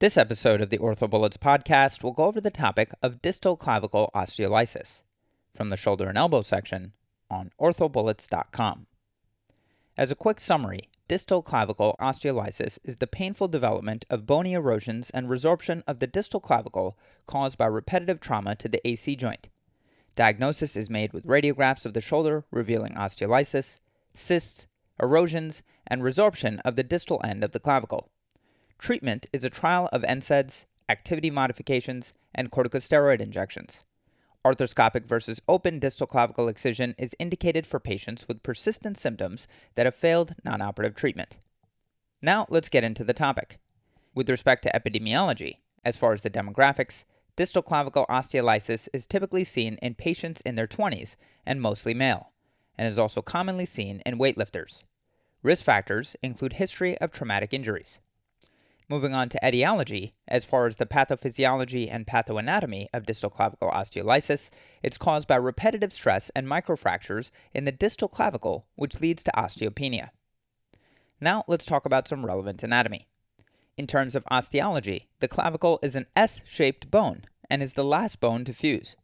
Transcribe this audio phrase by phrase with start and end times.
[0.00, 5.02] This episode of the OrthoBullets podcast will go over the topic of distal clavicle osteolysis
[5.56, 6.92] from the shoulder and elbow section
[7.28, 8.86] on orthobullets.com.
[9.96, 15.26] As a quick summary, distal clavicle osteolysis is the painful development of bony erosions and
[15.26, 16.96] resorption of the distal clavicle
[17.26, 19.48] caused by repetitive trauma to the AC joint.
[20.14, 23.80] Diagnosis is made with radiographs of the shoulder revealing osteolysis,
[24.14, 24.68] cysts,
[25.02, 28.08] erosions, and resorption of the distal end of the clavicle.
[28.78, 33.80] Treatment is a trial of NSAIDs, activity modifications, and corticosteroid injections.
[34.44, 39.96] Arthroscopic versus open distal clavicle excision is indicated for patients with persistent symptoms that have
[39.96, 41.38] failed non operative treatment.
[42.22, 43.58] Now, let's get into the topic.
[44.14, 49.74] With respect to epidemiology, as far as the demographics, distal clavicle osteolysis is typically seen
[49.82, 52.30] in patients in their 20s and mostly male,
[52.76, 54.82] and is also commonly seen in weightlifters.
[55.42, 57.98] Risk factors include history of traumatic injuries.
[58.90, 64.48] Moving on to etiology, as far as the pathophysiology and pathoanatomy of distal clavicle osteolysis,
[64.82, 70.08] it's caused by repetitive stress and microfractures in the distal clavicle, which leads to osteopenia.
[71.20, 73.06] Now let's talk about some relevant anatomy.
[73.76, 78.20] In terms of osteology, the clavicle is an S shaped bone and is the last
[78.20, 78.96] bone to fuse.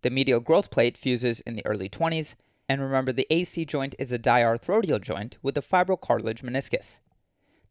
[0.00, 2.36] The medial growth plate fuses in the early 20s,
[2.70, 7.00] and remember the AC joint is a diarthrodial joint with a fibrocartilage meniscus.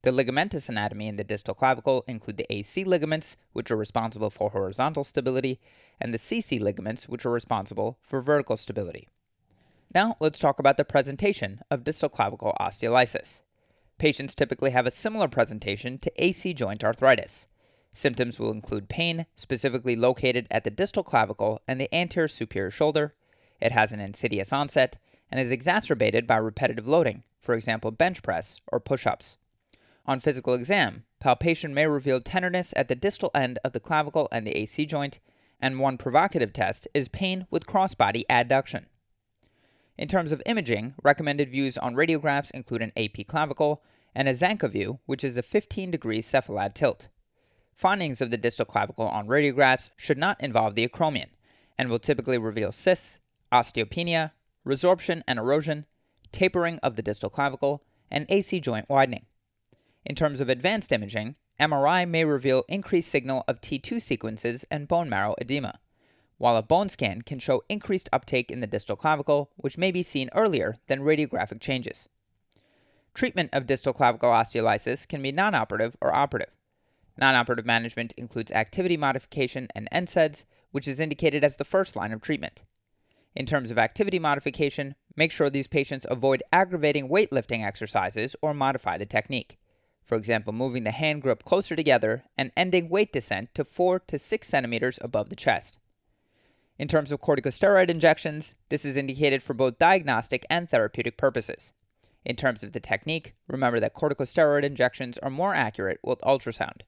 [0.06, 4.52] The ligamentous anatomy in the distal clavicle include the AC ligaments, which are responsible for
[4.52, 5.59] horizontal stability,
[6.00, 9.08] and the CC ligaments, which are responsible for vertical stability.
[9.95, 13.42] Now, let's talk about the presentation of distal clavicle osteolysis.
[13.98, 17.48] Patients typically have a similar presentation to AC joint arthritis.
[17.92, 23.16] Symptoms will include pain, specifically located at the distal clavicle and the anterior superior shoulder.
[23.59, 24.98] It has an insidious onset
[25.31, 29.38] and is exacerbated by repetitive loading, for example, bench press or push ups.
[30.08, 34.45] On physical exam, palpation may reveal tenderness at the distal end of the clavicle and
[34.45, 35.20] the AC joint,
[35.59, 38.86] and one provocative test is pain with crossbody adduction.
[39.98, 43.82] In terms of imaging, recommended views on radiographs include an AP clavicle
[44.14, 47.10] and a Zanca view, which is a 15 degree cephalad tilt.
[47.73, 51.30] Findings of the distal clavicle on radiographs should not involve the acromion
[51.77, 53.20] and will typically reveal cysts,
[53.52, 54.32] osteopenia,
[54.65, 55.86] resorption and erosion,
[56.32, 59.26] tapering of the distal clavicle, and AC joint widening.
[60.05, 65.10] In terms of advanced imaging, MRI may reveal increased signal of T2 sequences and bone
[65.10, 65.80] marrow edema,
[66.38, 70.04] while a bone scan can show increased uptake in the distal clavicle, which may be
[70.04, 72.08] seen earlier than radiographic changes.
[73.15, 76.54] Treatment of distal clavicle osteolysis can be non operative or operative.
[77.17, 82.11] Non operative management includes activity modification and NSAIDs, which is indicated as the first line
[82.11, 82.61] of treatment.
[83.33, 88.98] In terms of activity modification, make sure these patients avoid aggravating weightlifting exercises or modify
[88.98, 89.58] the technique
[90.05, 94.20] for example, moving the hand grip closer together and ending weight descent to 4 to
[94.20, 95.80] 6 centimeters above the chest.
[96.77, 101.71] In terms of corticosteroid injections, this is indicated for both diagnostic and therapeutic purposes.
[102.23, 106.82] In terms of the technique, remember that corticosteroid injections are more accurate with ultrasound.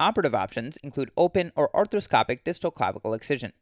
[0.00, 3.52] Operative options include open or arthroscopic distal clavicle excision.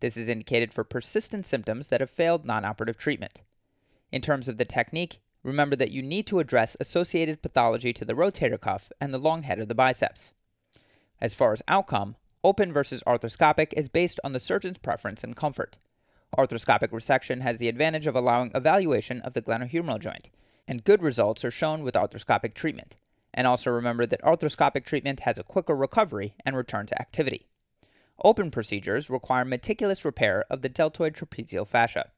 [0.00, 3.42] This is indicated for persistent symptoms that have failed non operative treatment.
[4.10, 8.14] In terms of the technique, remember that you need to address associated pathology to the
[8.14, 10.32] rotator cuff and the long head of the biceps.
[11.20, 15.78] As far as outcome, open versus arthroscopic is based on the surgeon's preference and comfort.
[16.36, 20.30] Arthroscopic resection has the advantage of allowing evaluation of the glenohumeral joint,
[20.66, 22.96] and good results are shown with arthroscopic treatment.
[23.34, 27.46] And also remember that arthroscopic treatment has a quicker recovery and return to activity.
[28.22, 32.10] Open procedures require meticulous repair of the deltoid trapezial fascia.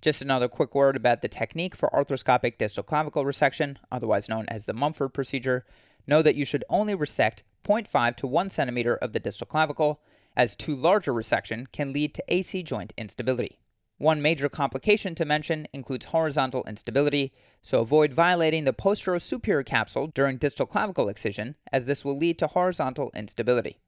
[0.00, 4.64] Just another quick word about the technique for arthroscopic distal clavicle resection, otherwise known as
[4.64, 5.64] the Mumford procedure.
[6.06, 10.00] Know that you should only resect 0.5 to 1 centimeter of the distal clavicle,
[10.36, 13.58] as too large a resection can lead to AC joint instability.
[13.96, 20.36] One major complication to mention includes horizontal instability, so avoid violating the posterior-superior capsule during
[20.36, 23.80] distal clavicle excision, as this will lead to horizontal instability.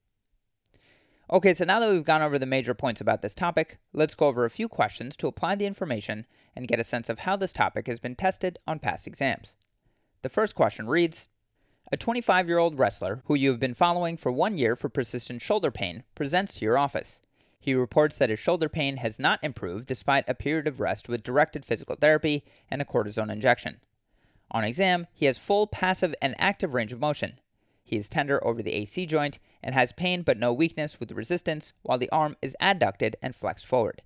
[1.33, 4.27] Okay, so now that we've gone over the major points about this topic, let's go
[4.27, 7.53] over a few questions to apply the information and get a sense of how this
[7.53, 9.55] topic has been tested on past exams.
[10.23, 11.29] The first question reads
[11.93, 15.41] A 25 year old wrestler who you have been following for one year for persistent
[15.41, 17.21] shoulder pain presents to your office.
[17.61, 21.23] He reports that his shoulder pain has not improved despite a period of rest with
[21.23, 23.77] directed physical therapy and a cortisone injection.
[24.51, 27.39] On exam, he has full passive and active range of motion.
[27.91, 31.73] He is tender over the AC joint and has pain but no weakness with resistance,
[31.83, 34.03] while the arm is adducted and flexed forward.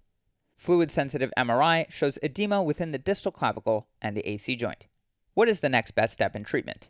[0.57, 4.87] Fluid sensitive MRI shows edema within the distal clavicle and the AC joint.
[5.35, 6.89] What is the next best step in treatment?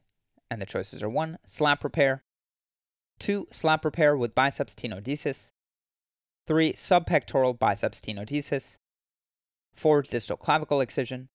[0.48, 1.38] And the choices are 1.
[1.44, 2.22] Slap repair,
[3.18, 3.48] 2.
[3.50, 5.50] Slap repair with biceps tenodesis.
[6.46, 6.74] 3.
[6.74, 8.78] Subpectoral biceps tenodesis.
[9.74, 10.02] 4.
[10.02, 11.28] Distal clavicle excision.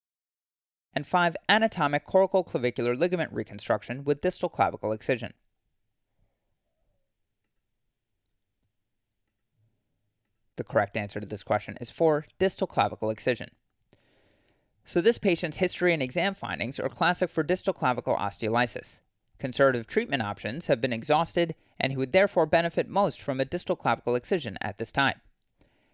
[0.94, 1.36] And 5.
[1.50, 5.34] Anatomic coracoclavicular ligament reconstruction with distal clavicle excision.
[10.60, 12.26] The correct answer to this question is 4.
[12.38, 13.52] Distal clavicle excision.
[14.84, 19.00] So, this patient's history and exam findings are classic for distal clavicle osteolysis.
[19.38, 23.78] Conservative treatment options have been exhausted, and he would therefore benefit most from a distal
[23.78, 25.22] clavicle excision at this time.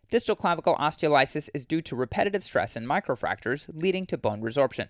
[0.10, 4.88] Distal clavicle osteolysis is due to repetitive stress and microfractures leading to bone resorption.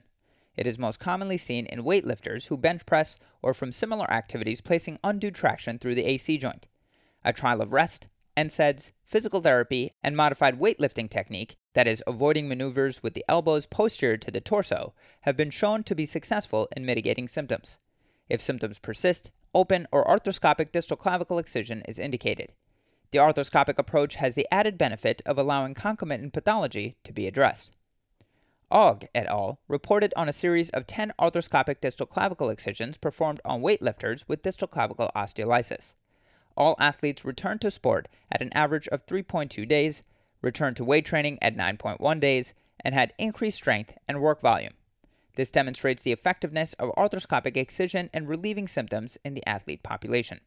[0.56, 5.00] It is most commonly seen in weightlifters who bench press or from similar activities placing
[5.04, 6.66] undue traction through the AC joint.
[7.26, 13.02] A trial of rest, NSAIDs, physical therapy, and modified weightlifting technique, that is, avoiding maneuvers
[13.02, 17.28] with the elbows posterior to the torso, have been shown to be successful in mitigating
[17.28, 17.78] symptoms.
[18.28, 22.54] If symptoms persist, open or arthroscopic distal clavicle excision is indicated.
[23.12, 27.72] The arthroscopic approach has the added benefit of allowing concomitant pathology to be addressed.
[28.72, 29.60] Auge et al.
[29.68, 34.68] reported on a series of 10 arthroscopic distal clavicle excisions performed on weightlifters with distal
[34.68, 35.94] clavicle osteolysis.
[36.58, 40.04] All athletes returned to sport at an average of 3.2 days,
[40.42, 44.74] returned to weight training at 9.1 days, and had increased strength and work volume.
[45.36, 50.40] This demonstrates the effectiveness of arthroscopic excision in relieving symptoms in the athlete population.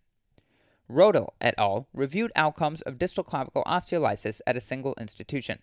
[0.90, 1.88] Roedl et al.
[1.92, 5.58] reviewed outcomes of distal clavicle osteolysis at a single institution.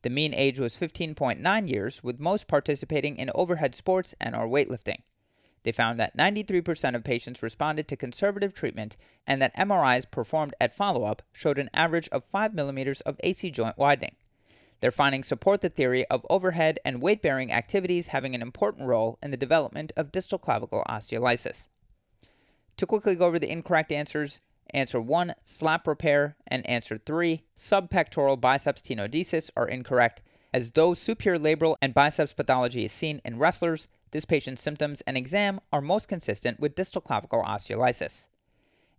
[0.00, 5.02] The mean age was 15.9 years, with most participating in overhead sports and or weightlifting.
[5.64, 8.96] They found that 93% of patients responded to conservative treatment
[9.26, 13.50] and that MRIs performed at follow up showed an average of 5 millimeters of AC
[13.50, 14.14] joint widening.
[14.80, 19.18] Their findings support the theory of overhead and weight bearing activities having an important role
[19.22, 21.68] in the development of distal clavicle osteolysis.
[22.76, 24.40] To quickly go over the incorrect answers,
[24.70, 30.20] answer 1, slap repair, and answer 3, subpectoral biceps tenodesis are incorrect,
[30.52, 35.16] as though superior labral and biceps pathology is seen in wrestlers, this patient's symptoms and
[35.16, 38.26] exam are most consistent with distal clavicle osteolysis.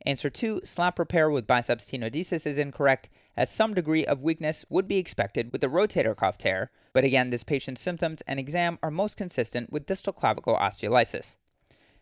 [0.06, 4.89] Answer 2, slap repair with biceps tenodesis is incorrect, as some degree of weakness would
[4.89, 8.91] be expected with a rotator cuff tear, but again, this patient's symptoms and exam are
[8.91, 11.38] most consistent with distal clavicle osteolysis.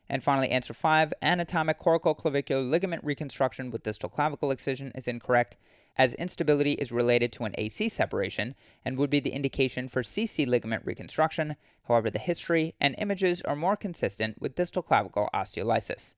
[0.09, 5.55] And finally, answer 5, anatomic coracoclavicular ligament reconstruction with distal clavicle excision is incorrect,
[5.97, 10.47] as instability is related to an AC separation and would be the indication for CC
[10.47, 11.55] ligament reconstruction.
[11.87, 16.15] However, the history and images are more consistent with distal clavicle osteolysis.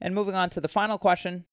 [0.00, 1.46] And moving on to the final question.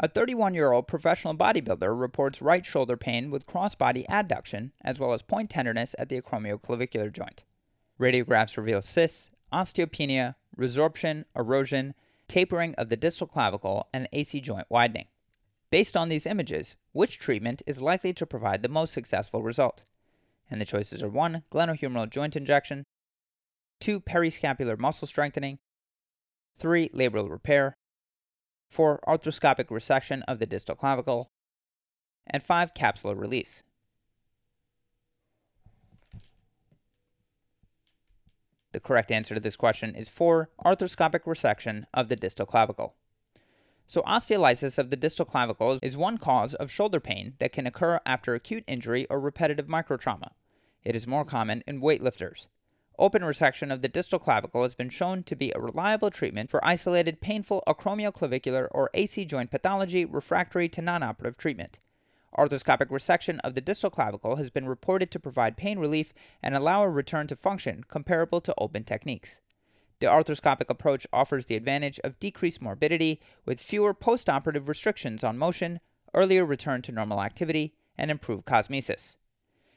[0.00, 5.12] A 31 year old professional bodybuilder reports right shoulder pain with crossbody adduction as well
[5.12, 7.44] as point tenderness at the acromioclavicular joint.
[8.00, 11.94] Radiographs reveal cysts, osteopenia, resorption, erosion,
[12.26, 15.06] tapering of the distal clavicle, and AC joint widening.
[15.74, 19.82] Based on these images, which treatment is likely to provide the most successful result?
[20.48, 21.42] And the choices are 1.
[21.50, 22.84] Glenohumeral joint injection,
[23.80, 23.98] 2.
[23.98, 25.58] Periscapular muscle strengthening,
[26.58, 26.90] 3.
[26.90, 27.76] Labral repair.
[28.70, 29.00] 4.
[29.04, 31.32] Arthroscopic resection of the distal clavicle.
[32.28, 32.72] And 5.
[32.72, 33.64] Capsular release.
[38.70, 40.50] The correct answer to this question is 4.
[40.64, 42.94] Arthroscopic resection of the distal clavicle.
[43.86, 48.00] So, osteolysis of the distal clavicle is one cause of shoulder pain that can occur
[48.06, 50.30] after acute injury or repetitive microtrauma.
[50.82, 52.46] It is more common in weightlifters.
[52.98, 56.64] Open resection of the distal clavicle has been shown to be a reliable treatment for
[56.64, 61.78] isolated painful acromioclavicular or AC joint pathology refractory to non-operative treatment.
[62.38, 66.82] Arthroscopic resection of the distal clavicle has been reported to provide pain relief and allow
[66.82, 69.40] a return to function comparable to open techniques.
[70.00, 75.80] The arthroscopic approach offers the advantage of decreased morbidity with fewer postoperative restrictions on motion,
[76.12, 79.16] earlier return to normal activity, and improved cosmesis.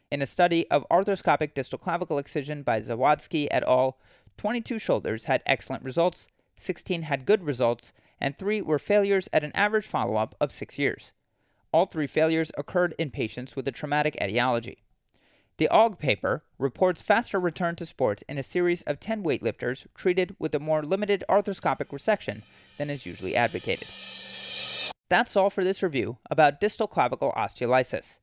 [0.09, 3.99] In a study of arthroscopic distal clavicle excision by Zawadsky et al.,
[4.37, 9.51] 22 shoulders had excellent results, 16 had good results, and 3 were failures at an
[9.53, 11.13] average follow up of 6 years.
[11.71, 14.83] All three failures occurred in patients with a traumatic etiology.
[15.57, 20.35] The Auge paper reports faster return to sports in a series of 10 weightlifters treated
[20.37, 22.43] with a more limited arthroscopic resection
[22.77, 23.87] than is usually advocated.
[25.09, 28.19] That's all for this review about distal clavicle osteolysis.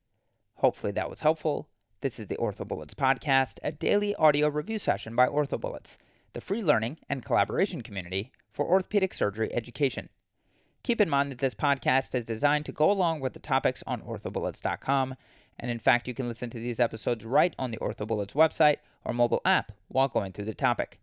[0.56, 1.68] Hopefully that was helpful.
[2.02, 5.96] This is the OrthoBullets podcast, a daily audio review session by OrthoBullets,
[6.34, 10.08] the free learning and collaboration community for orthopedic surgery education.
[10.84, 14.02] Keep in mind that this podcast is designed to go along with the topics on
[14.02, 15.16] orthobullets.com,
[15.58, 19.12] and in fact, you can listen to these episodes right on the OrthoBullets website or
[19.12, 21.00] mobile app while going through the topic.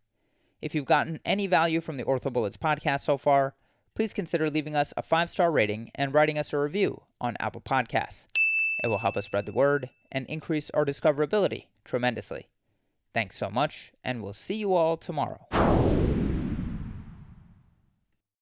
[0.62, 3.56] If you've gotten any value from the OrthoBullets podcast so far,
[3.96, 7.62] please consider leaving us a five star rating and writing us a review on Apple
[7.62, 8.28] Podcasts.
[8.84, 12.48] It will help us spread the word and increase our discoverability tremendously.
[13.14, 16.01] Thanks so much, and we'll see you all tomorrow.